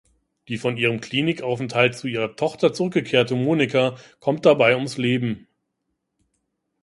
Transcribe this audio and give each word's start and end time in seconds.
Die 0.47 0.57
von 0.57 0.77
ihrem 0.77 0.99
Klinikaufenthalt 0.99 1.93
zu 1.95 2.07
ihrer 2.07 2.35
Tochter 2.35 2.73
zurückgekehrte 2.73 3.35
Monika 3.35 3.97
kommt 4.19 4.47
dabei 4.47 4.73
ums 4.75 4.97
Leben. 4.97 5.45